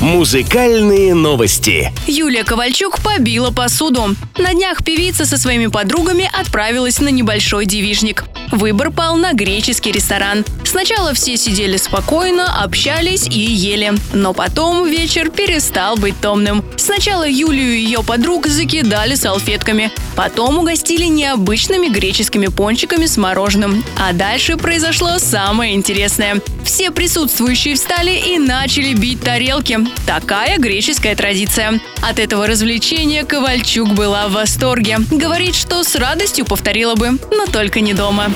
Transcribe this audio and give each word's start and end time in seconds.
Музыкальные 0.00 1.14
новости. 1.14 1.92
Юлия 2.06 2.44
Ковальчук 2.44 3.00
побила 3.00 3.50
посуду. 3.50 4.14
На 4.38 4.54
днях 4.54 4.84
певица 4.84 5.26
со 5.26 5.36
своими 5.38 5.66
подругами 5.66 6.30
отправилась 6.32 7.00
на 7.00 7.08
небольшой 7.08 7.66
девишник. 7.66 8.24
Выбор 8.52 8.90
пал 8.90 9.16
на 9.16 9.32
греческий 9.32 9.92
ресторан. 9.92 10.44
Сначала 10.64 11.14
все 11.14 11.36
сидели 11.36 11.76
спокойно, 11.76 12.62
общались 12.62 13.26
и 13.26 13.38
ели. 13.38 13.92
Но 14.12 14.32
потом 14.32 14.86
вечер 14.86 15.30
перестал 15.30 15.96
быть 15.96 16.20
томным. 16.20 16.64
Сначала 16.76 17.28
Юлию 17.28 17.74
и 17.74 17.80
ее 17.80 18.02
подруг 18.02 18.46
закидали 18.46 19.14
салфетками. 19.14 19.90
Потом 20.14 20.58
угостили 20.58 21.04
необычными 21.04 21.88
греческими 21.88 22.46
пончиками 22.46 23.06
с 23.06 23.16
мороженым. 23.16 23.84
А 23.98 24.12
дальше 24.12 24.56
произошло 24.56 25.18
самое 25.18 25.74
интересное. 25.74 26.40
Все 26.64 26.90
присутствующие 26.90 27.74
встали 27.76 28.12
и 28.12 28.38
начали 28.38 28.94
бить 28.94 29.20
тарелки. 29.20 29.78
Такая 30.06 30.58
греческая 30.58 31.14
традиция. 31.14 31.80
От 32.02 32.18
этого 32.18 32.46
развлечения 32.46 33.24
Ковальчук 33.24 33.90
была 33.90 34.28
в 34.28 34.32
восторге. 34.32 34.98
Говорит, 35.10 35.54
что 35.54 35.82
с 35.84 35.94
радостью 35.94 36.44
повторила 36.44 36.94
бы, 36.94 37.18
но 37.30 37.46
только 37.46 37.80
не 37.80 37.94
дома. 37.94 38.30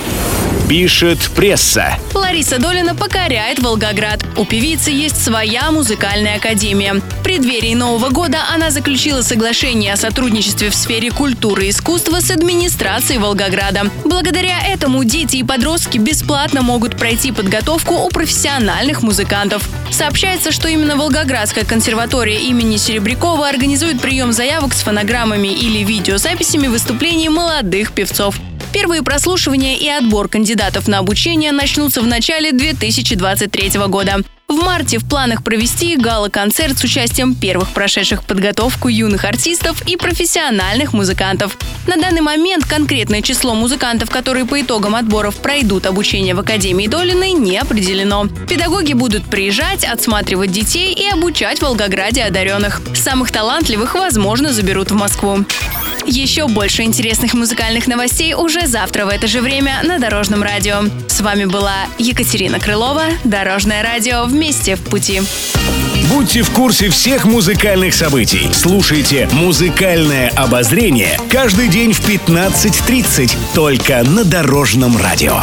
Пишет 0.71 1.19
пресса. 1.35 1.99
Лариса 2.15 2.61
Долина 2.61 2.95
покоряет 2.95 3.59
Волгоград. 3.59 4.25
У 4.37 4.45
певицы 4.45 4.93
есть 4.93 5.21
своя 5.21 5.73
музыкальная 5.73 6.37
академия. 6.37 6.95
В 6.95 7.23
преддверии 7.25 7.75
Нового 7.75 8.11
года 8.11 8.39
она 8.55 8.71
заключила 8.71 9.23
соглашение 9.23 9.93
о 9.93 9.97
сотрудничестве 9.97 10.71
в 10.71 10.77
сфере 10.77 11.11
культуры 11.11 11.67
и 11.67 11.71
искусства 11.71 12.21
с 12.21 12.31
администрацией 12.31 13.19
Волгограда. 13.19 13.91
Благодаря 14.05 14.65
этому 14.65 15.03
дети 15.03 15.39
и 15.39 15.43
подростки 15.43 15.99
бесплатно 15.99 16.63
могут 16.63 16.97
пройти 16.97 17.33
подготовку 17.33 17.95
у 17.95 18.09
профессиональных 18.09 19.03
музыкантов. 19.03 19.69
Сообщается, 19.91 20.53
что 20.53 20.69
именно 20.69 20.95
Волгоградская 20.95 21.65
консерватория 21.65 22.39
имени 22.39 22.77
Серебрякова 22.77 23.49
организует 23.49 24.01
прием 24.01 24.33
заявок 24.33 24.75
с 24.75 24.83
фонограммами 24.83 25.49
или 25.49 25.83
видеозаписями 25.83 26.69
выступлений 26.69 27.29
молодых 27.29 27.91
певцов. 27.91 28.37
Первые 28.73 29.03
прослушивания 29.03 29.77
и 29.77 29.89
отбор 29.89 30.29
кандидатов 30.29 30.87
на 30.87 30.99
обучение 30.99 31.51
начнутся 31.51 32.03
в 32.03 32.07
начале 32.07 32.53
2023 32.53 33.73
года. 33.89 34.19
В 34.47 34.55
марте 34.55 34.99
в 34.99 35.09
планах 35.09 35.43
провести 35.43 35.97
гала-концерт 35.97 36.79
с 36.79 36.85
участием 36.85 37.35
первых 37.35 37.71
прошедших 37.71 38.25
подготовку 38.25 38.89
юных 38.89 39.25
артистов 39.25 39.83
и 39.89 39.97
профессиональных 39.97 40.93
музыкантов. 40.93 41.57
На 41.87 41.97
данный 41.97 42.21
момент 42.21 42.65
конкретное 42.65 43.23
число 43.23 43.55
музыкантов, 43.55 44.11
которые 44.11 44.45
по 44.47 44.61
итогам 44.61 44.95
отборов 44.95 45.37
пройдут 45.37 45.87
обучение 45.87 46.35
в 46.35 46.41
Академии 46.41 46.87
Долиной, 46.87 47.33
не 47.33 47.59
определено. 47.59 48.27
Педагоги 48.49 48.93
будут 48.93 49.25
приезжать, 49.25 49.85
отсматривать 49.85 50.53
детей 50.53 50.95
и 50.95 51.09
обучать 51.09 51.59
в 51.59 51.63
Волгограде 51.63 52.23
одаренных. 52.23 52.81
Самых 52.95 53.33
талантливых, 53.33 53.95
возможно, 53.95 54.53
заберут 54.53 54.91
в 54.91 54.95
Москву. 54.95 55.45
Еще 56.11 56.49
больше 56.49 56.83
интересных 56.83 57.35
музыкальных 57.35 57.87
новостей 57.87 58.35
уже 58.35 58.67
завтра 58.67 59.07
в 59.07 59.09
это 59.11 59.29
же 59.29 59.41
время 59.41 59.81
на 59.85 60.01
Дорожном 60.01 60.43
радио. 60.43 60.83
С 61.07 61.21
вами 61.21 61.45
была 61.45 61.87
Екатерина 61.99 62.59
Крылова, 62.59 63.05
Дорожное 63.23 63.81
радио 63.85 64.25
«Вместе 64.25 64.75
в 64.75 64.81
пути». 64.81 65.23
Будьте 66.13 66.43
в 66.43 66.51
курсе 66.51 66.89
всех 66.89 67.27
музыкальных 67.27 67.95
событий. 67.95 68.51
Слушайте 68.53 69.29
«Музыкальное 69.31 70.31
обозрение» 70.31 71.17
каждый 71.31 71.69
день 71.69 71.93
в 71.93 72.01
15.30 72.01 73.37
только 73.55 74.03
на 74.03 74.25
Дорожном 74.25 74.97
радио. 74.97 75.41